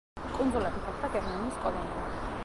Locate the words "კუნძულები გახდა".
0.37-1.09